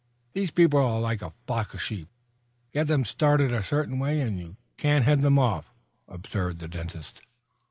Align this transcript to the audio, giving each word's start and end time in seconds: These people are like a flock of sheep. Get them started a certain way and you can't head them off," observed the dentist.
These 0.33 0.49
people 0.49 0.79
are 0.79 0.99
like 0.99 1.21
a 1.21 1.31
flock 1.45 1.75
of 1.75 1.81
sheep. 1.83 2.07
Get 2.73 2.87
them 2.87 3.05
started 3.05 3.53
a 3.53 3.61
certain 3.61 3.99
way 3.99 4.19
and 4.19 4.39
you 4.39 4.55
can't 4.75 5.05
head 5.05 5.19
them 5.19 5.37
off," 5.37 5.71
observed 6.07 6.57
the 6.57 6.67
dentist. 6.67 7.21